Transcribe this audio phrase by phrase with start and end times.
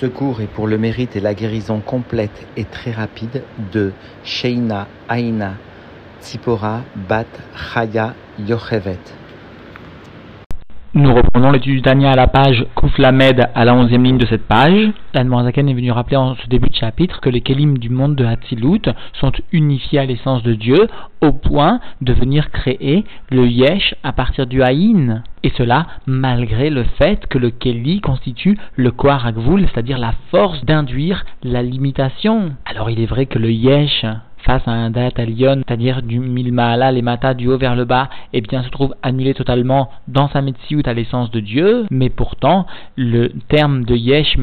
[0.00, 3.92] Ce cours est pour le mérite et la guérison complète et très rapide de
[4.24, 5.54] Sheina Aina
[6.20, 8.98] Tzipora Bat Chaya Yochevet.
[10.96, 14.46] Nous reprenons l'étude du Tania à la page Kouflamed à la onzième ligne de cette
[14.46, 14.92] page.
[15.12, 18.24] L'Anne est venu rappeler en ce début de chapitre que les kelim du monde de
[18.24, 18.82] Hatzilut
[19.14, 20.86] sont unifiés à l'essence de Dieu
[21.20, 25.24] au point de venir créer le Yesh à partir du Haïn.
[25.42, 31.24] Et cela malgré le fait que le Keli constitue le Koharakvul, c'est-à-dire la force d'induire
[31.42, 32.52] la limitation.
[32.66, 34.06] Alors il est vrai que le Yesh
[34.44, 34.90] face à un
[35.24, 38.94] Lyon, c'est-à-dire du milmaala, les matas du haut vers le bas, eh bien se trouve
[39.02, 40.42] annulé totalement dans sa
[40.76, 44.36] ou à l'essence de Dieu, mais pourtant le terme de yesh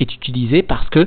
[0.00, 1.06] est utilisé parce que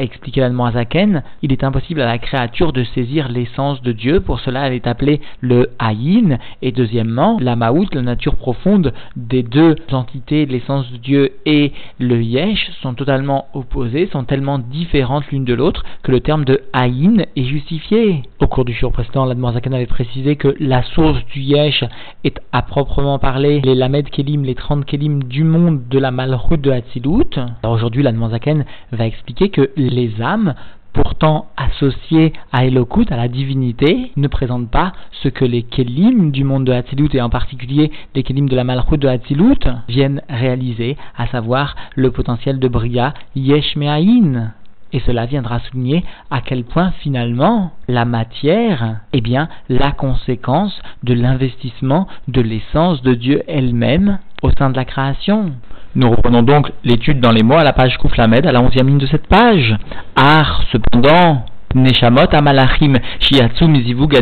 [0.00, 0.40] a expliqué
[0.72, 4.72] Zaken, il est impossible à la créature de saisir l'essence de Dieu, pour cela elle
[4.72, 10.90] est appelée le Haïn, et deuxièmement, la Maout, la nature profonde des deux entités, l'essence
[10.90, 16.12] de Dieu et le Yesh, sont totalement opposées, sont tellement différentes l'une de l'autre, que
[16.12, 18.22] le terme de Haïn est justifié.
[18.40, 21.84] Au cours du jour précédent, Zaken avait précisé que la source du Yesh
[22.24, 26.60] est à proprement parler les Lamed Kelim, les 30 Kelim du monde de la Malroute
[26.60, 27.38] de Hatzilut.
[27.64, 30.54] Aujourd'hui, Zaken va expliquer que les âmes,
[30.92, 36.44] pourtant associées à Elokut, à la divinité, ne présentent pas ce que les Kelim du
[36.44, 40.96] monde de Hatzilut, et en particulier les Kelim de la Malchut de Hatzilut, viennent réaliser,
[41.16, 43.76] à savoir le potentiel de Bria Yesh
[44.92, 51.14] Et cela viendra souligner à quel point finalement la matière est bien la conséquence de
[51.14, 55.52] l'investissement de l'essence de Dieu elle-même au sein de la création.
[55.96, 58.98] Nous reprenons donc l'étude dans les mots à la page Kouflamed, à la onzième ligne
[58.98, 59.76] de cette page.
[60.14, 64.12] Ar, cependant, Neshamot Amalachim Shiatsum Zivug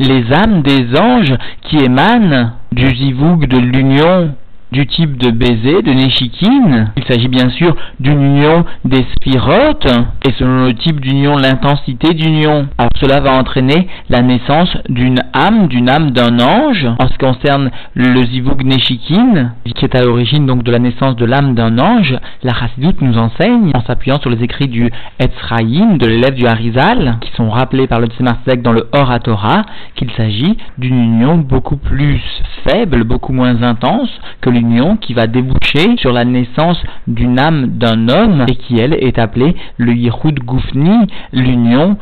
[0.00, 4.34] les âmes des anges qui émanent du Zivug de l'union
[4.72, 6.92] du type de baiser, de Neshikin.
[6.96, 9.86] Il s'agit bien sûr d'une union des sphirotes,
[10.26, 12.68] et selon le type d'union, l'intensité d'union.
[12.78, 16.86] Alors cela va entraîner la naissance d'une âme, d'une âme d'un ange.
[16.98, 21.16] En ce qui concerne le Zivug Neshikin, qui est à l'origine donc de la naissance
[21.16, 25.98] de l'âme d'un ange, la Chassidut nous enseigne, en s'appuyant sur les écrits du Etzraïm,
[25.98, 30.10] de l'élève du Harizal, qui sont rappelés par le Tzemar dans le Hor Torah, qu'il
[30.12, 32.20] s'agit d'une union beaucoup plus
[32.66, 34.10] faible, beaucoup moins intense
[34.40, 38.94] que l'union qui va déboucher sur la naissance d'une âme d'un homme et qui, elle,
[38.94, 41.98] est appelée le Yehud Goufni, l'union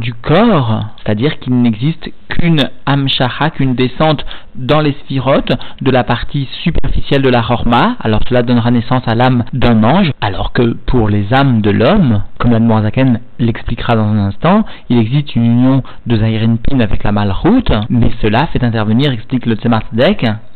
[0.00, 6.48] du corps, c'est-à-dire qu'il n'existe qu'une amshacha, qu'une descente dans les sphirotes de la partie
[6.62, 11.08] superficielle de la horma, alors cela donnera naissance à l'âme d'un ange, alors que pour
[11.08, 15.82] les âmes de l'homme, comme la Zaken l'expliquera dans un instant, il existe une union
[16.06, 19.82] de Pin avec la malroute, mais cela fait intervenir, explique le Tzemar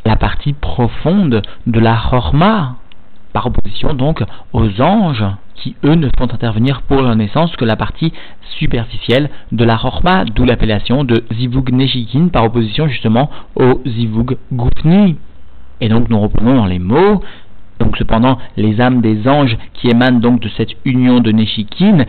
[0.04, 2.76] la partie profonde de la horma,
[3.32, 4.22] par opposition donc
[4.52, 5.24] aux anges
[5.54, 8.12] qui eux ne font intervenir pour leur naissance que la partie
[8.58, 15.16] superficielle de la Chorma, d'où l'appellation de Zivug Neshikin par opposition justement au Zivug Gufni.
[15.80, 17.22] Et donc nous reprenons dans les mots,
[17.82, 22.04] donc cependant les âmes des anges qui émanent donc de cette union de Neshikin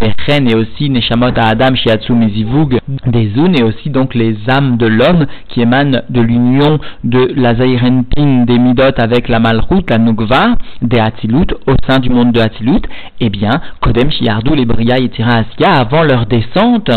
[0.00, 4.86] Echen et aussi Neshamot à Adam Shiatsu Mizivug des et aussi donc les âmes de
[4.86, 10.56] l'homme qui émanent de l'union de la Zairenpin des Midot avec la Malchut, la Nukva
[10.82, 12.82] des Hatzilut au sein du monde de Hatzilut,
[13.20, 16.90] eh bien, Kodem Shiardou les Bria et Tirasia avant leur descente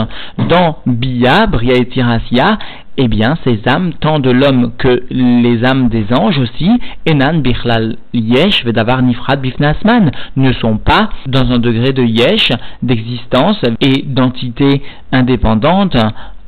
[0.49, 2.57] dans Bia, Bria et Tirasia,
[2.97, 6.69] eh bien, ces âmes, tant de l'homme que les âmes des anges aussi,
[7.05, 13.61] Enan Bichlal Yesh Vedavar Nifrad Bifnasman, ne sont pas dans un degré de Yesh, d'existence
[13.81, 14.81] et d'entité
[15.11, 15.95] indépendante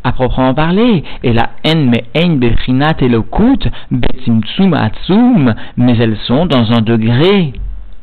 [0.04, 1.04] à proprement parler.
[1.24, 7.54] Et la haine mais ein bechinat elokut betzimtsum atsum, mais elles sont dans un degré,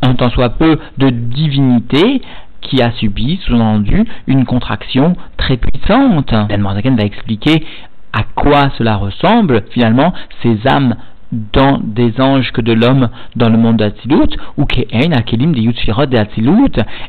[0.03, 2.21] un tant soit peu, de divinité
[2.61, 6.33] qui a subi, sous-entendu, une contraction très puissante.
[6.49, 7.65] Dan va expliquer
[8.17, 10.97] à quoi cela ressemble finalement ces âmes
[11.53, 16.07] dans des anges que de l'homme dans le monde d'Atzilut, ou Ke'en, Akelim, des Yutsfirot,
[16.07, 16.23] des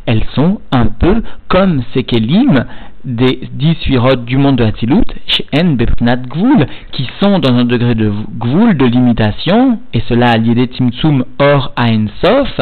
[0.05, 2.65] elles sont un peu comme ces Kelim
[3.07, 7.95] des dix Sfirot du monde de Hatzilut, She'en Bepnat Gvul, qui sont dans un degré
[7.95, 11.73] de Gvul, de limitation, et cela à l'idée Timtsum Or
[12.21, 12.59] Sof,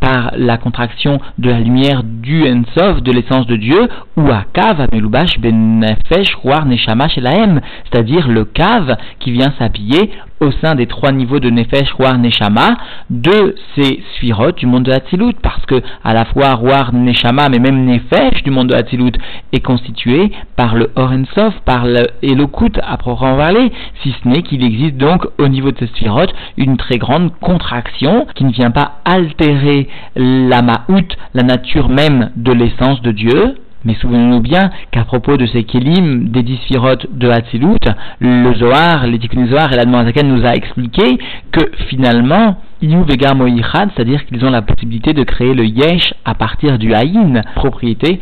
[0.00, 4.80] par la contraction de la lumière du Ensof, de l'essence de Dieu, ou à Kav,
[4.80, 7.60] Amelubash Ben Nefesh, Ruar Neshama Shelaem,
[7.90, 12.76] c'est-à-dire le Kav qui vient s'habiller au sein des trois niveaux de Nefesh, Roar, Neshama,
[13.10, 17.58] de ces Sphirot du monde de Hatzilut, parce que à la fois Roar, Neshama, mais
[17.58, 19.12] même Nefesh du monde de Hatzilut
[19.52, 24.62] est constitué par le Orensov, par le Elokut à proprement parler, si ce n'est qu'il
[24.64, 26.26] existe donc au niveau de ces Sphirot
[26.56, 32.52] une très grande contraction qui ne vient pas altérer la Ma'out, la nature même de
[32.52, 37.76] l'essence de Dieu, mais souvenons-nous bien qu'à propos de ces kélim des disphirotes de Hatzilut,
[38.20, 41.18] le Zohar, les Zohar et la nous a expliqué
[41.52, 46.34] que finalement, Iyu Vega Moïchad, c'est-à-dire qu'ils ont la possibilité de créer le Yesh à
[46.34, 48.20] partir du Haïn, propriété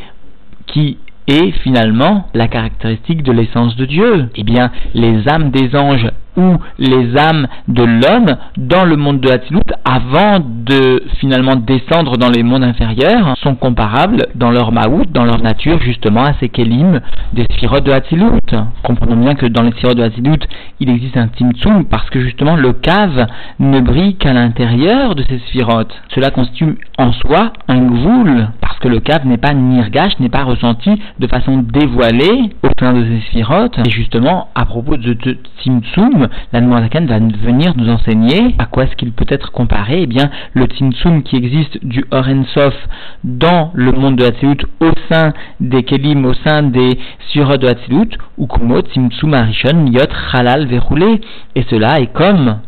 [0.67, 0.99] qui
[1.29, 4.29] est finalement la caractéristique de l'essence de Dieu.
[4.37, 9.31] Eh bien, les âmes des anges ou les âmes de l'homme dans le monde de
[9.31, 15.25] Hatzilut, avant de finalement descendre dans les mondes inférieurs, sont comparables dans leur maout, dans
[15.25, 17.01] leur nature, justement à ces kélim
[17.33, 18.41] des sphirotes de Hatzilut.
[18.83, 20.41] Comprenons bien que dans les sphirotes de Hatzilut,
[20.81, 23.27] il existe un timtsum parce que justement le cave
[23.59, 25.95] ne brille qu'à l'intérieur de ces sphirotes.
[26.15, 30.45] Cela constitue en soi un gvoul, parce que le cave n'est pas nirgash, n'est pas
[30.45, 33.79] ressenti de façon dévoilée au sein de ces sphirotes.
[33.87, 35.17] Et justement, à propos de
[35.63, 40.03] timtsum, Zaken va venir nous enseigner à quoi est-ce qu'il peut être comparé.
[40.03, 42.05] Eh bien, le Tzimtzum qui existe du
[42.55, 42.75] Sof
[43.25, 48.17] dans le monde de Hatzilut au sein des Kelim, au sein des Surah de Hatzilut,
[48.39, 51.21] ou Kumo Tzimtzum Arishon Yot Halal Verroulé.
[51.55, 52.59] Et cela est comme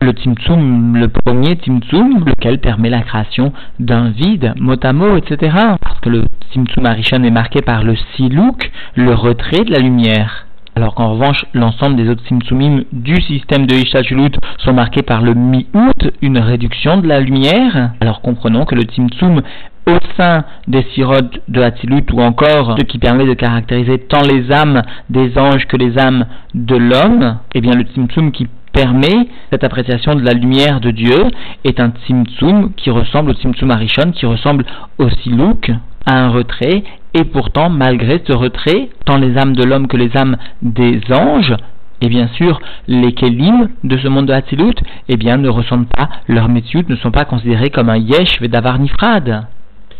[0.00, 4.74] le Tzimtzum, le premier Tzimtzum, lequel permet la création d'un vide, mot
[5.16, 5.56] etc.
[5.80, 10.47] Parce que le Tzimtzum Arishon est marqué par le Silouk, le retrait de la lumière
[10.78, 15.34] alors qu'en revanche, l'ensemble des autres simtsumim du système de Ishachulut sont marqués par le
[15.34, 17.90] mi-out, une réduction de la lumière.
[18.00, 19.42] Alors comprenons que le Tzimtzum
[19.88, 24.52] au sein des sirotes de Hatzilut ou encore ce qui permet de caractériser tant les
[24.52, 29.64] âmes des anges que les âmes de l'homme, eh bien le Tzimtzum qui permet cette
[29.64, 31.24] appréciation de la lumière de Dieu
[31.64, 34.64] est un Tzimtzum qui ressemble au Tzimtzum Arishon, qui ressemble
[34.98, 35.72] au Silouk,
[36.06, 36.84] à un retrait
[37.14, 41.54] et pourtant, malgré ce retrait, tant les âmes de l'homme que les âmes des anges,
[42.00, 44.74] et bien sûr, les kelim de ce monde de Hatzilut,
[45.08, 48.78] eh bien, ne ressentent pas leur métier, ne sont pas considérés comme un yesh vedavar
[48.78, 49.46] nifrad.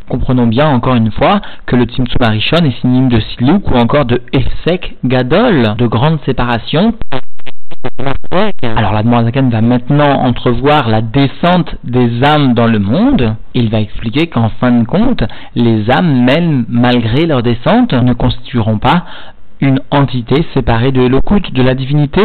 [0.09, 4.07] Comprenons bien encore une fois que le Tzimtzum Arishon est synonyme de Silouk ou encore
[4.07, 6.95] de Efsek Gadol, de grande séparation
[8.77, 13.35] alors la Zaken va maintenant entrevoir la descente des âmes dans le monde.
[13.55, 15.23] Il va expliquer qu'en fin de compte,
[15.55, 19.05] les âmes, même malgré leur descente, ne constitueront pas
[19.61, 22.23] une entité séparée de l'okut, de la divinité.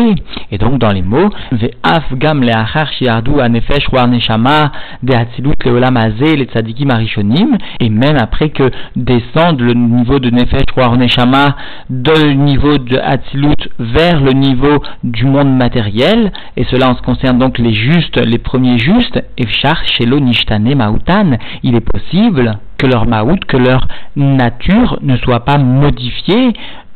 [0.52, 4.72] Et donc dans les mots, Ve'af gam shiardu anefesh war neshama
[5.06, 11.56] tzadikim arishonim, et même après que descende le niveau de nefesh war neshama
[11.90, 17.58] niveau de hatzilut vers le niveau du monde matériel, et cela en ce concerne donc
[17.58, 23.40] les justes, les premiers justes, efshar shelo nishtane mautan, il est possible que leur maout,
[23.48, 26.54] que leur nature ne soit pas modifiée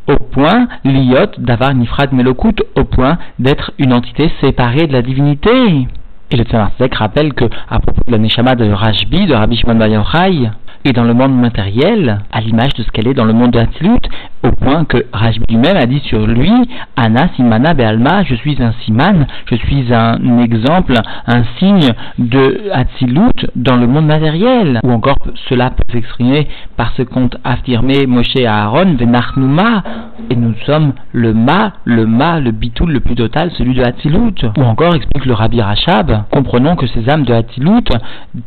[0.07, 5.49] au point, l'iot d'avoir nifrad melokut, au point d'être une entité séparée de la divinité.
[6.29, 9.75] Et le Tzemach rappelle que, à propos de la Neshama de Rajbi, de Rabbi Shimon
[9.75, 9.87] Bar
[10.85, 13.59] et dans le monde matériel, à l'image de ce qu'elle est dans le monde de
[14.43, 16.51] au point que Rajbi lui-même a dit sur lui,
[16.95, 20.93] Anna Simana Be'alma, je suis un Siman, je suis un exemple,
[21.25, 21.89] un signe
[22.19, 24.79] de Hatzilut dans le monde matériel.
[24.83, 25.17] Ou encore,
[25.49, 29.83] cela peut s'exprimer par ce qu'ont affirmé Moshe et Aaron, Venachnuma,
[30.29, 34.35] et nous sommes le Ma, le Ma, le Bitoul le plus total, celui de Hatzilut.
[34.57, 37.89] Ou encore, explique le Rabbi Rachab, comprenons que ces âmes de Hatzilut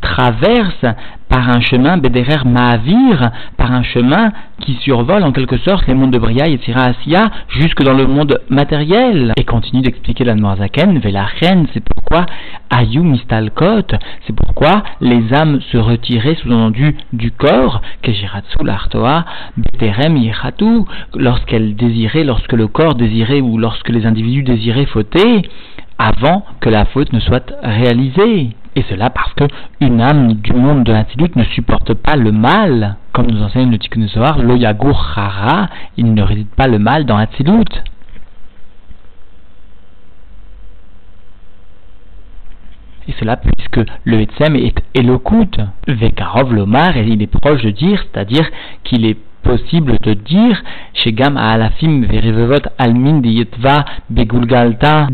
[0.01, 0.97] traversent
[1.31, 6.11] par un chemin Bederer Mahavir, par un chemin qui survole en quelque sorte les mondes
[6.11, 9.33] de Bria et Asiya jusque dans le monde matériel.
[9.39, 12.27] Et continue d'expliquer la Noirzaken, Velachen, c'est pourquoi
[12.69, 13.97] Ayu Mistalkot,
[14.27, 19.25] c'est pourquoi les âmes se retiraient sous-entendu du corps, Kejiratsu l'Artoa,
[19.57, 20.83] Beterem Yiratu,
[21.15, 25.43] lorsqu'elles désiraient, lorsque le corps désirait ou lorsque les individus désiraient fauter,
[25.99, 28.51] avant que la faute ne soit réalisée.
[28.77, 29.45] Et cela parce que
[29.81, 33.79] une âme du monde de l'Institut ne supporte pas le mal, comme nous enseigne le
[33.79, 37.83] Tikkun Zohar, lo yagur hara, il ne réside pas le mal dans l'Institut.
[43.09, 48.01] Et cela puisque le Etzem est Elokut, Vekarov Lomar, et il est proche de dire,
[48.13, 48.49] c'est-à-dire
[48.85, 50.63] qu'il est possible de dire
[50.95, 52.03] chez Gam Almin
[53.25, 55.09] Yetva Begulgalta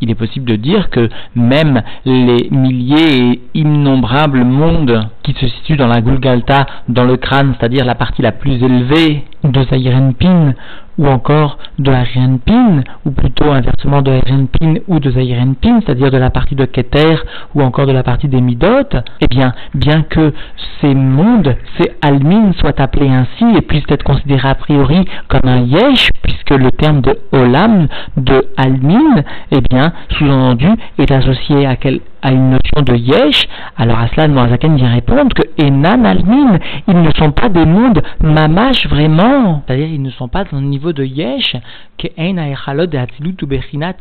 [0.00, 5.76] il est possible de dire que même les milliers et innombrables mondes qui se situe
[5.76, 10.54] dans la Gulgalta, dans le crâne, c'est-à-dire la partie la plus élevée de Zayirenpin,
[10.98, 16.30] ou encore de Arienpin, ou plutôt inversement de Arienpin ou de Zayirenpin, c'est-à-dire de la
[16.30, 17.16] partie de Keter,
[17.54, 18.88] ou encore de la partie des Midot,
[19.20, 20.32] eh bien, bien que
[20.80, 25.60] ces mondes, ces Almin soient appelés ainsi et puissent être considérés a priori comme un
[25.60, 31.76] Yesh, puisque le terme de Olam, de Almin, eh bien, sous-entendu, est associé à,
[32.22, 33.44] à une notion de Yesh,
[33.76, 38.02] alors à cela, Moazaken vient répondre que Enan Almin, ils ne sont pas des mondes
[38.22, 39.35] mamash vraiment,
[39.66, 41.56] c'est-à-dire ils ne sont pas dans le niveau de Yesh,
[41.98, 42.08] que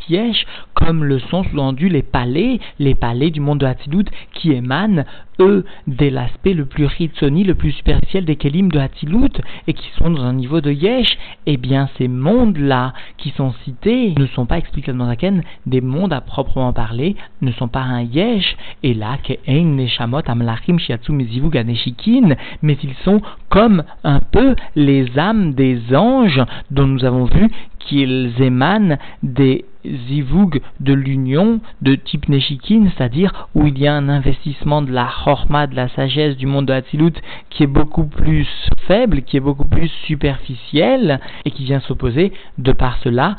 [0.10, 5.04] Yesh, comme le sont sous-entendu les palais, les palais du monde de Hatilut qui émanent,
[5.40, 9.90] eux, de l'aspect le plus ritsoni, le plus superficiel des Kelim de Hatilut, et qui
[9.98, 14.46] sont dans un niveau de Yesh, eh bien ces mondes-là qui sont cités ne sont
[14.46, 19.18] pas expliqués Zaken des mondes à proprement parler, ne sont pas un Yesh, et là,
[19.24, 21.14] que Neshamot Amlachim Shiatsu
[21.50, 27.50] Ganeshikin, mais ils sont comme un peu les âmes des anges dont nous avons vu
[27.86, 29.66] qu'ils émanent des
[30.08, 35.08] zivug de l'union de type Neshikin, c'est-à-dire où il y a un investissement de la
[35.08, 37.14] chorma, de la sagesse du monde de Hatzilut
[37.50, 38.48] qui est beaucoup plus
[38.88, 43.36] faible, qui est beaucoup plus superficiel et qui vient s'opposer de par cela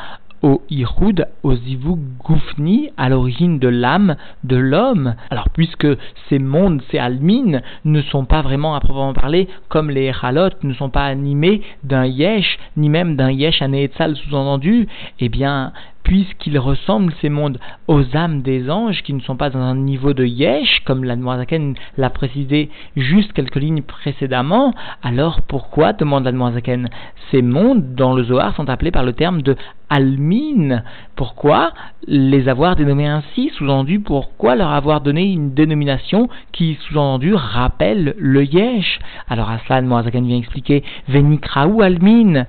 [0.46, 5.16] au Ihoud, au Zivug Goufni, à l'origine de l'âme de l'homme.
[5.28, 5.88] Alors, puisque
[6.28, 10.72] ces mondes, ces almines, ne sont pas vraiment à proprement parler comme les Echalot, ne
[10.74, 14.86] sont pas animés d'un Yesh, ni même d'un Yesh anéetzal sous-entendu,
[15.18, 15.72] eh bien,
[16.06, 17.58] puisqu'ils ressemblent ces mondes
[17.88, 21.16] aux âmes des anges qui ne sont pas dans un niveau de yesh, comme la
[21.16, 24.72] Noirzaken l'a précisé juste quelques lignes précédemment,
[25.02, 26.90] alors pourquoi, demande la Noirzaken,
[27.32, 29.56] ces mondes dans le Zohar sont appelés par le terme de
[29.90, 30.82] almin?
[31.16, 31.72] Pourquoi
[32.06, 33.50] les avoir dénommés ainsi?
[33.56, 39.00] Sous-entendu, pourquoi leur avoir donné une dénomination qui, sous-entendu, rappelle le yesh?
[39.28, 42.44] Alors Aslan Noirzaken vient expliquer Venikraou almin,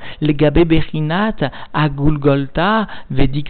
[1.74, 3.47] agulgolta, vedik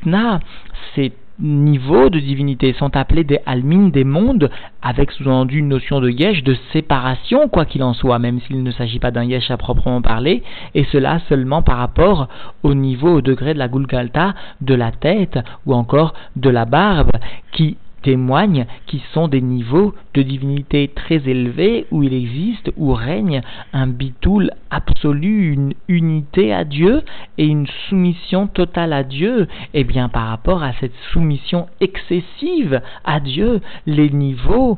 [0.96, 4.50] ces niveaux de divinité sont appelés des almines des mondes,
[4.82, 8.72] avec sous-entendu une notion de yesh, de séparation, quoi qu'il en soit, même s'il ne
[8.72, 12.28] s'agit pas d'un yesh à proprement parler, et cela seulement par rapport
[12.64, 17.12] au niveau, au degré de la gulgalta, de la tête, ou encore de la barbe,
[17.52, 23.42] qui témoignent qui sont des niveaux de divinité très élevés où il existe, où règne
[23.74, 27.04] un bitoul absolu, une unité à Dieu
[27.38, 29.48] et une soumission totale à Dieu.
[29.74, 34.78] Et eh bien par rapport à cette soumission excessive à Dieu, les niveaux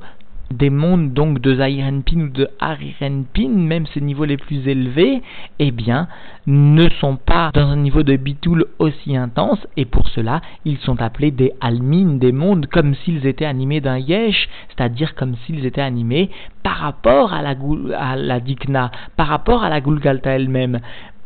[0.51, 5.21] des mondes donc de Zairenpin ou de Harirenpin, même ces niveaux les plus élevés,
[5.59, 6.07] eh bien,
[6.47, 11.01] ne sont pas dans un niveau de bitoul aussi intense, et pour cela, ils sont
[11.01, 15.81] appelés des almines, des mondes, comme s'ils étaient animés d'un yesh, c'est-à-dire comme s'ils étaient
[15.81, 16.29] animés
[16.63, 17.55] par rapport à la,
[17.97, 20.79] à la dikna, par rapport à la gulgalta elle-même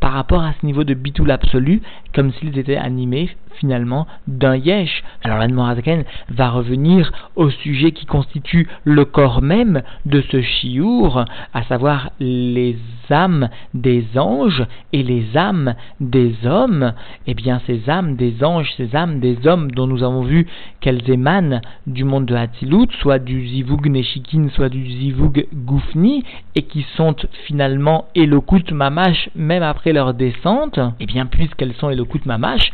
[0.03, 1.81] par rapport à ce niveau de bitoul absolu,
[2.13, 5.03] comme s'ils étaient animés finalement d'un yesh.
[5.23, 11.63] Alors l'Anmorazaken va revenir au sujet qui constitue le corps même de ce chiour, à
[11.63, 12.77] savoir les
[13.09, 16.93] âmes des anges et les âmes des hommes.
[17.27, 20.47] Eh bien ces âmes des anges, ces âmes des hommes dont nous avons vu
[20.79, 26.23] qu'elles émanent du monde de Hatzilut, soit du zivug neshikin, soit du zivug goufni,
[26.55, 32.21] et qui sont finalement elokut mamash même après leur descente, eh bien, puisqu'elles sont Elokut
[32.25, 32.71] Mamash,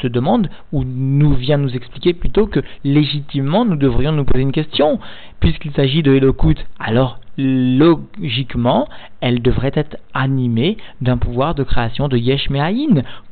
[0.00, 4.52] se demande, ou nous vient nous expliquer plutôt que légitimement nous devrions nous poser une
[4.52, 4.98] question.
[5.40, 8.88] Puisqu'il s'agit de Elokut, alors logiquement,
[9.20, 12.48] elle devrait être animée d'un pouvoir de création de Yesh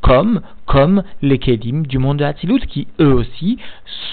[0.00, 3.58] comme, comme les Kedim du monde de Hatzilut, qui eux aussi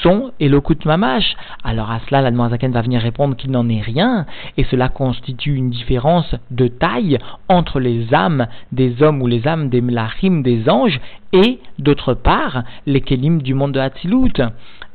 [0.02, 1.36] sont Elokut Mamash.
[1.64, 4.26] Alors à cela, la va venir répondre qu'il n'en est rien,
[4.58, 7.18] et cela constitue une différence de taille
[7.48, 11.00] entre les âmes des hommes ou les âmes des Mlachim, des anges,
[11.32, 14.42] et d'autre part, les Kedim du monde de Hatzilut.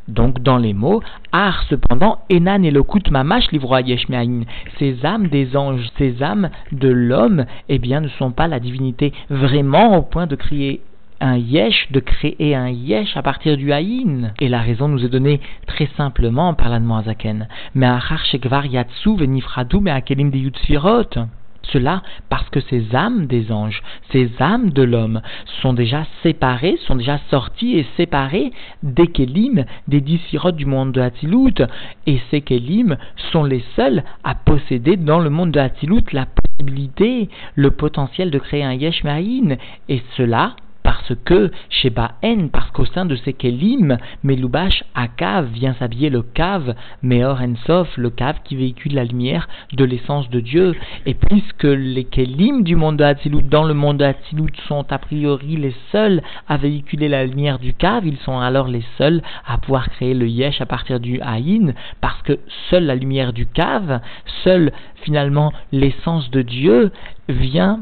[0.09, 4.45] Donc dans les mots, Ar cependant, Enan Elokut Mamash livra Yeshmeaïn.
[4.79, 9.13] Ces âmes des anges, ces âmes de l'homme, eh bien ne sont pas la divinité
[9.31, 10.81] vraiment au point de créer
[11.21, 14.33] un yesh, de créer un yesh à partir du haïn.
[14.41, 16.81] Et la raison nous est donnée très simplement par la
[17.75, 21.29] Mais Achar Shekvar Yatsu Venifradu Me Akelim de.
[21.71, 25.23] Cela parce que ces âmes des anges, ces âmes de l'homme
[25.61, 28.53] sont déjà séparées, sont déjà sorties et séparées
[28.83, 30.21] des Kélim, des dix
[30.57, 31.63] du monde de Hatzilut.
[32.07, 32.97] Et ces Kélim
[33.33, 38.39] sont les seuls à posséder dans le monde de Hatzilut la possibilité, le potentiel de
[38.39, 39.03] créer un Yesh
[39.89, 40.57] Et cela
[40.93, 46.21] parce que chez Baen, parce qu'au sein de ces Kelim, Melubash Akav vient s'habiller le
[46.21, 50.75] cave, Meor Ensof, le cave qui véhicule la lumière de l'essence de Dieu.
[51.07, 54.99] Et puisque les Kelim du monde de Hatzilut, dans le monde de Hatzilut, sont a
[54.99, 59.57] priori les seuls à véhiculer la lumière du cave, ils sont alors les seuls à
[59.57, 61.73] pouvoir créer le Yesh à partir du Haïn,
[62.03, 64.03] parce que seule la lumière du cave,
[64.45, 66.93] seule finalement l'essence de Dieu
[67.31, 67.81] vient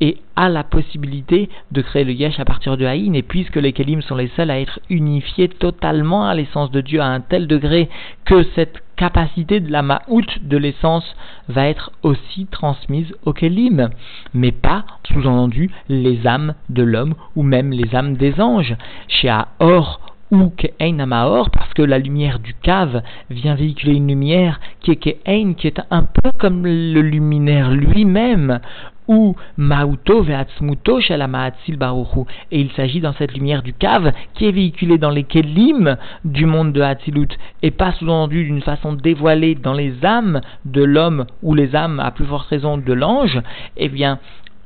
[0.00, 3.72] et a la possibilité de créer le yesh à partir de Haïn, et puisque les
[3.72, 7.46] Kelim sont les seuls à être unifiés totalement à l'essence de Dieu à un tel
[7.46, 7.88] degré
[8.24, 11.04] que cette capacité de la Ma'out de l'essence
[11.48, 13.90] va être aussi transmise aux Kelim,
[14.34, 18.76] mais pas, sous-entendu, les âmes de l'homme ou même les âmes des anges.
[19.08, 20.00] Chez Aor
[20.30, 25.54] ou Amaor, parce que la lumière du cave vient véhiculer une lumière qui est Ke'ein,
[25.54, 28.60] qui est un peu comme le luminaire lui-même,
[29.08, 31.00] ou Mauto Veatzmuto.
[31.00, 36.46] Et il s'agit dans cette lumière du cave qui est véhiculée dans les Kelim du
[36.46, 37.28] monde de Hatzilut
[37.62, 42.10] et pas sous-entendu d'une façon dévoilée dans les âmes de l'homme ou les âmes à
[42.10, 43.40] plus forte raison de l'ange,
[43.76, 44.18] eh bien,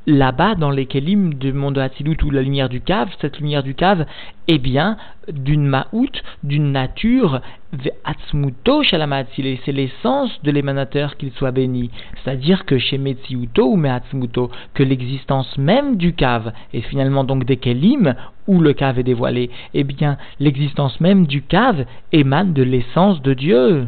[0.05, 3.63] là-bas, dans les Kélim du monde de Hatzilut ou la lumière du cave, cette lumière
[3.63, 4.05] du cave
[4.47, 4.97] est bien
[5.31, 6.11] d'une ma'out,
[6.43, 7.41] d'une nature,
[8.03, 11.89] Atzmuto Shalamatzile, c'est l'essence de l'émanateur qu'il soit béni.
[12.23, 17.57] C'est-à-dire que chez Metsiuto ou Meatzmuto, que l'existence même du cave, est finalement donc des
[17.57, 18.15] Kélim,
[18.47, 23.33] où le cave est dévoilé, eh bien, l'existence même du cave émane de l'essence de
[23.33, 23.87] Dieu.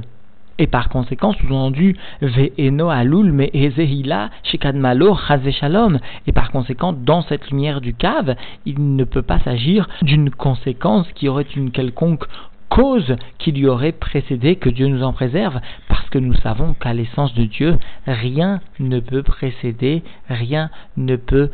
[0.57, 5.17] Et par conséquent, sous-entendu, ve'eno alul me ezehila shekadmalo
[5.51, 5.99] shalom.
[6.27, 8.35] Et par conséquent, dans cette lumière du cave,
[8.65, 12.25] il ne peut pas s'agir d'une conséquence qui aurait une quelconque
[12.69, 16.93] cause qui lui aurait précédé, que Dieu nous en préserve, parce que nous savons qu'à
[16.93, 21.51] l'essence de Dieu, rien ne peut précéder, rien ne peut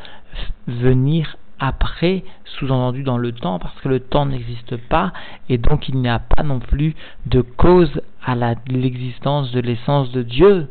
[0.68, 5.14] venir après, sous-entendu dans le temps, parce que le temps n'existe pas,
[5.48, 6.96] et donc il n'y a pas non plus
[7.28, 8.36] de cause à
[8.68, 10.68] l'existence de l'essence de Dieu,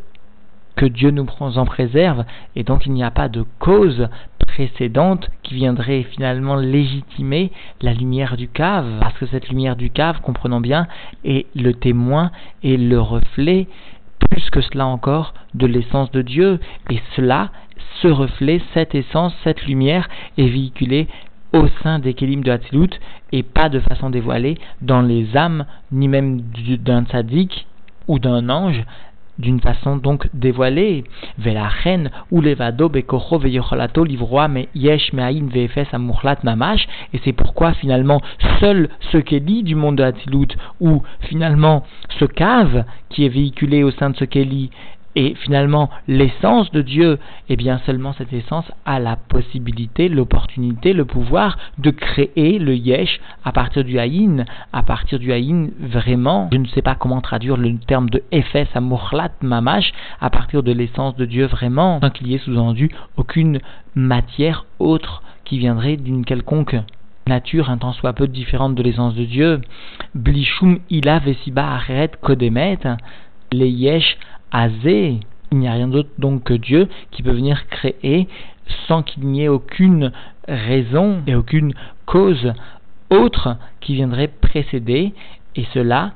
[0.75, 2.25] que Dieu nous en préserve,
[2.56, 4.09] et donc il n'y a pas de cause
[4.49, 10.20] précédente qui viendrait finalement légitimer la lumière du cave, parce que cette lumière du cave,
[10.23, 10.88] comprenons bien,
[11.25, 12.32] est le témoin
[12.64, 13.68] et le reflet,
[14.28, 16.59] plus que cela encore, de l'essence de Dieu,
[16.90, 17.50] et cela
[18.00, 20.08] ce reflet, cette essence, cette lumière
[20.38, 21.08] est véhiculée
[21.52, 22.90] au sein des Kélim de Hatzilut
[23.32, 26.42] et pas de façon dévoilée dans les âmes, ni même
[26.78, 27.66] d'un tzaddik
[28.08, 28.84] ou d'un ange,
[29.40, 31.04] d'une façon donc dévoilée.
[31.82, 36.87] reine ou levado bekocho veyocholato livroa me yesh me'ain vefes amurlat mamash.
[37.12, 38.20] Et c'est pourquoi finalement
[38.61, 41.85] seul ce Kéli du monde de Hatzilut ou finalement
[42.18, 44.70] ce cave qui est véhiculé au sein de ce Kéli
[45.16, 47.18] et finalement, l'essence de Dieu,
[47.49, 53.20] eh bien seulement cette essence a la possibilité, l'opportunité, le pouvoir de créer le yesh
[53.44, 57.57] à partir du haïn, à partir du haïn vraiment, je ne sais pas comment traduire
[57.57, 62.29] le terme de efes amurlat mamash, à partir de l'essence de Dieu vraiment, sans qu'il
[62.29, 63.61] y ait sous-entendu aucune
[63.96, 66.77] matière autre qui viendrait d'une quelconque
[67.27, 69.61] nature un tant soit peu différente de l'essence de Dieu.
[70.14, 72.79] Blishum ila vesiba aret kodemet,
[73.53, 74.16] les yesh
[74.52, 75.20] Azé.
[75.52, 78.28] Il n'y a rien d'autre donc que Dieu qui peut venir créer
[78.86, 80.12] sans qu'il n'y ait aucune
[80.46, 81.74] raison et aucune
[82.06, 82.52] cause
[83.10, 85.12] autre qui viendrait précéder
[85.56, 86.12] et cela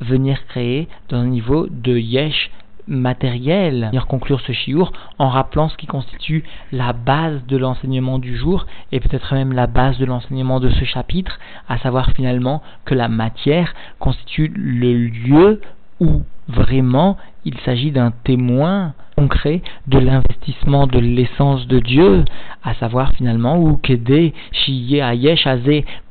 [0.00, 2.50] venir créer dans un niveau de yesh
[2.88, 3.86] matériel.
[3.86, 8.66] Venir conclure ce chiour en rappelant ce qui constitue la base de l'enseignement du jour
[8.92, 13.08] et peut-être même la base de l'enseignement de ce chapitre, à savoir finalement que la
[13.08, 15.60] matière constitue le lieu
[16.00, 17.16] où vraiment
[17.46, 22.24] il s'agit d'un témoin concret de l'investissement de l'essence de Dieu,
[22.64, 25.48] à savoir finalement ou qu'aider Shiye à Yesh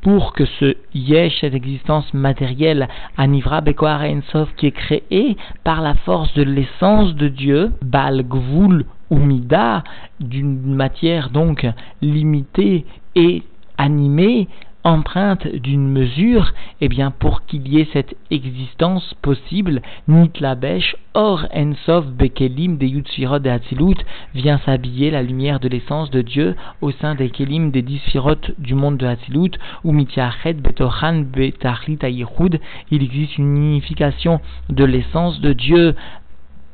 [0.01, 4.01] pour que ce Yesh, cette existence matérielle, Anivra Bekoar
[4.57, 9.83] qui est créé par la force de l'essence de Dieu, Bal Gvul ou Mida,
[10.21, 11.67] d'une matière donc
[12.01, 13.43] limitée et
[13.77, 14.47] animée,
[14.85, 22.05] empreinte d'une mesure, eh bien pour qu'il y ait cette existence possible, Nitlabesh, Or Ensof
[22.07, 23.95] Bekelim des Yutsfirot de Hatzilut
[24.33, 28.01] vient s'habiller la lumière de l'essence de Dieu au sein des Kelim des dix
[28.59, 29.51] du monde de Hatzilut,
[29.83, 31.99] ou Mitiachet Betochan Betachlit
[32.91, 35.95] il existe une unification de l'essence de Dieu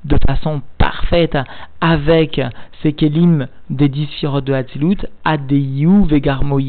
[0.06, 1.38] de façon parfaite
[1.80, 2.42] avec
[2.82, 4.08] ces kelim des dix
[4.42, 6.60] de Hatzilut, Adeyu Vegarmo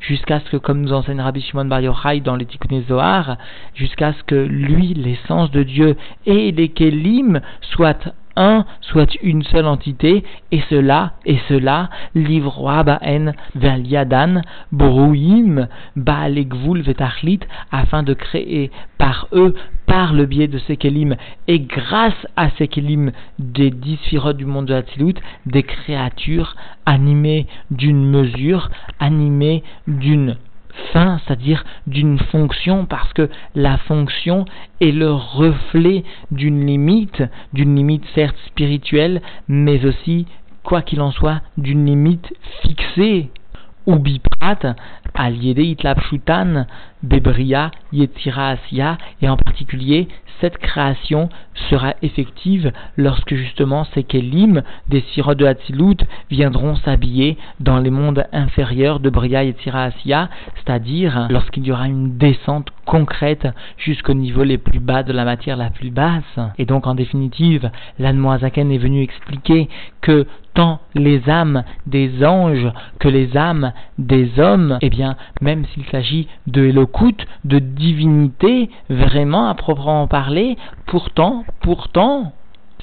[0.00, 2.46] jusqu'à ce que, comme nous enseigne Rabbi Shimon Bar Yochai dans les
[2.88, 3.36] Zohar,
[3.74, 7.98] jusqu'à ce que lui, l'essence de Dieu et les kelim soient
[8.80, 13.32] soit une seule entité, et cela, et cela, livroa ba'en
[14.72, 17.40] brouim, ba'alegvul vetachlit,
[17.72, 19.54] afin de créer par eux,
[19.86, 23.98] par le biais de ces kelim, et grâce à ces kelim des dix
[24.36, 25.14] du monde de Hatzilut,
[25.46, 28.70] des créatures animées d'une mesure,
[29.00, 30.36] animées d'une
[30.92, 34.44] fin, c'est-à-dire d'une fonction, parce que la fonction
[34.80, 40.26] est le reflet d'une limite, d'une limite certes spirituelle, mais aussi,
[40.62, 43.30] quoi qu'il en soit, d'une limite fixée
[43.88, 44.76] ou biprat,
[47.02, 50.08] bebria, yetira asya, et en particulier
[50.40, 51.30] cette création
[51.70, 55.96] sera effective lorsque justement ces kelim des sirops de Hatzilut
[56.30, 62.16] viendront s'habiller dans les mondes inférieurs de Bria et Tiraasia, c'est-à-dire lorsqu'il y aura une
[62.18, 63.46] descente concrète
[63.76, 66.38] jusqu'au niveau les plus bas de la matière la plus basse.
[66.56, 69.68] Et donc en définitive, l'Anmoazaken est venu expliquer
[70.00, 75.84] que tant les âmes des anges que les âmes des hommes, eh bien, même s'il
[75.84, 82.32] s'agit de Elokut, de divinité, vraiment à proprement parler, pourtant, pourtant,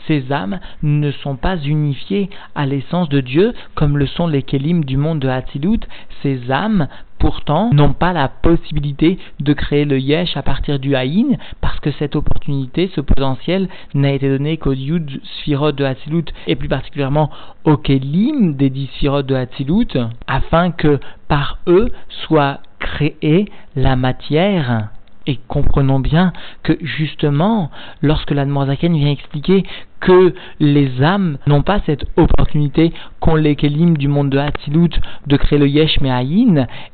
[0.08, 4.84] ces âmes ne sont pas unifiées à l'essence de Dieu comme le sont les Kélim
[4.84, 5.82] du monde de Hatzilut.
[6.22, 6.88] Ces âmes
[7.20, 11.92] pourtant n'ont pas la possibilité de créer le yesh à partir du haïn parce que
[11.92, 17.30] cette opportunité, ce potentiel n'a été donné qu'au yud sphirot de Hatzilut et plus particulièrement
[17.64, 21.92] au kelim des dix de Hatzilut afin que par eux
[22.28, 24.90] soit créée la matière
[25.28, 26.34] et comprenons bien
[26.64, 29.64] que justement, lorsque la Zaken vient expliquer
[30.00, 34.92] que les âmes n'ont pas cette opportunité qu'ont les Kélim du monde de Hatzilut
[35.28, 35.98] de créer le Yesh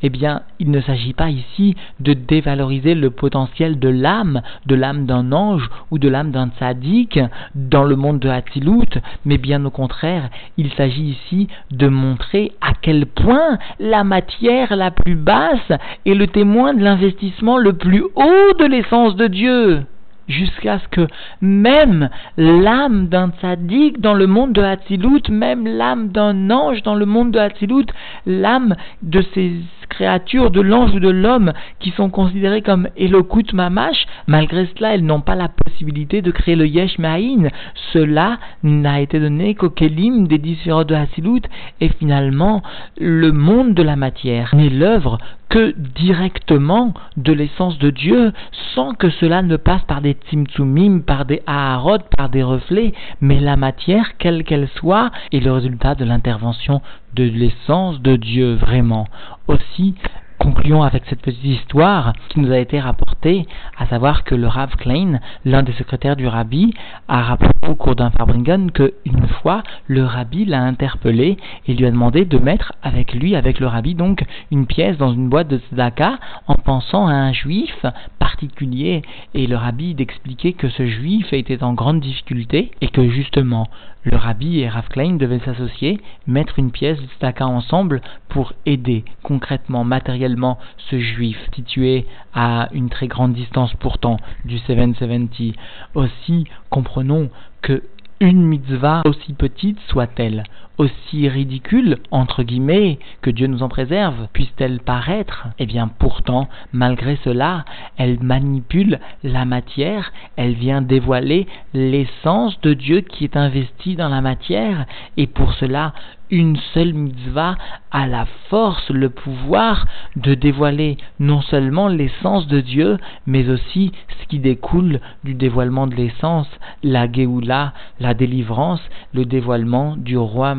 [0.03, 5.05] eh bien, il ne s'agit pas ici de dévaloriser le potentiel de l'âme, de l'âme
[5.05, 7.19] d'un ange ou de l'âme d'un tzaddik
[7.55, 12.73] dans le monde de Hatzilut, mais bien au contraire, il s'agit ici de montrer à
[12.81, 15.71] quel point la matière la plus basse
[16.05, 19.85] est le témoin de l'investissement le plus haut de l'essence de Dieu
[20.31, 21.07] jusqu'à ce que
[21.41, 27.05] même l'âme d'un tzaddik dans le monde de Hatzilut, même l'âme d'un ange dans le
[27.05, 27.87] monde de Hatzilut,
[28.25, 29.53] l'âme de ces
[29.91, 35.05] créatures, de l'ange ou de l'homme qui sont considérées comme Elokut Mamash, malgré cela, elles
[35.05, 37.49] n'ont pas la possibilité de créer le Yesh Ma'in.
[37.93, 41.43] Cela n'a été donné qu'au Kelim des différents de Hasilut
[41.81, 42.63] et finalement
[42.97, 45.19] le monde de la matière n'est l'œuvre
[45.51, 48.31] que directement de l'essence de Dieu,
[48.73, 53.37] sans que cela ne passe par des tzimtzumim, par des aharot, par des reflets, mais
[53.41, 56.81] la matière, quelle qu'elle soit, est le résultat de l'intervention
[57.13, 59.07] de l'essence de Dieu vraiment.
[59.47, 59.95] Aussi,
[60.41, 63.45] concluons avec cette petite histoire qui nous a été rapportée,
[63.77, 66.73] à savoir que le Rav Klein, l'un des secrétaires du Rabbi,
[67.07, 71.85] a rappelé au cours d'un Farbringen que une fois le Rabbi l'a interpellé et lui
[71.85, 75.47] a demandé de mettre avec lui, avec le Rabbi, donc une pièce dans une boîte
[75.47, 77.85] de tzedaka en pensant à un juif
[78.17, 79.03] particulier
[79.35, 83.67] et le Rabbi d'expliquer que ce juif était en grande difficulté et que justement
[84.03, 89.05] le rabbi et Rav Klein devaient s'associer, mettre une pièce de tzedaka ensemble pour aider
[89.23, 90.57] concrètement, matériellement
[90.89, 95.53] ce juif situé à une très grande distance pourtant du 770.
[95.95, 97.29] Aussi, comprenons
[97.61, 97.83] que
[98.19, 100.43] une mitzvah, aussi petite soit-elle,
[100.77, 107.17] aussi ridicule, entre guillemets, que Dieu nous en préserve, puisse-t-elle paraître, eh bien pourtant, malgré
[107.23, 107.65] cela,
[107.97, 114.21] elle manipule la matière, elle vient dévoiler l'essence de Dieu qui est investie dans la
[114.21, 114.85] matière,
[115.17, 115.93] et pour cela,
[116.31, 117.57] une seule mitzvah
[117.91, 124.27] a la force, le pouvoir de dévoiler non seulement l'essence de Dieu, mais aussi ce
[124.27, 126.47] qui découle du dévoilement de l'essence,
[126.83, 128.81] la Géoula, la délivrance,
[129.13, 130.55] le dévoilement du roi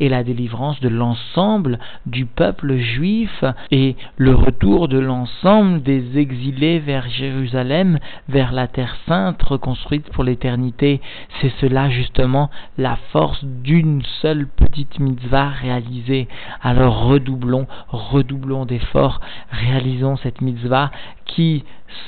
[0.00, 6.78] Et la délivrance de l'ensemble du peuple juif et le retour de l'ensemble des exilés
[6.78, 11.00] vers Jérusalem, vers la terre sainte reconstruite pour l'éternité.
[11.40, 16.28] C'est cela justement la force d'une seule petite mitzvah réalisée.
[16.62, 20.90] Alors redoublons, redoublons d'efforts, réalisons cette mitzvah
[21.34, 21.64] qui,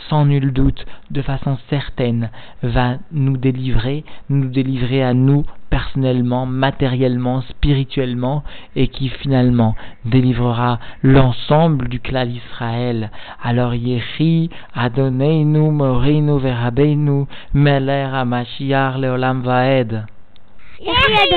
[0.09, 2.31] sans nul doute, de façon certaine,
[2.63, 8.43] va nous délivrer, nous délivrer à nous personnellement, matériellement, spirituellement,
[8.77, 13.11] et qui finalement délivrera l'ensemble du clan d'Israël.
[13.43, 20.05] Alors Yehi, Adoneinu, Moreinu, Verabeinu, Meler, Amashiach, Leolam Vaed.
[20.85, 21.33] Merci